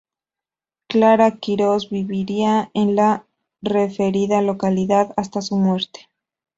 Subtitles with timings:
[0.87, 3.27] Clara Quirós viviría en la
[3.61, 6.09] referida localidad hasta su muerte.